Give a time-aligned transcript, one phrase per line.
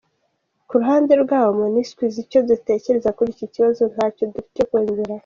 [0.67, 5.19] Ku ruhande rwabo Monusco izi icyo dutekereza kuri iki kibazo, ntacyo dufite cyo kongeraho.